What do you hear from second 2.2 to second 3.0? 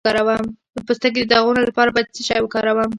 شی وکاروم؟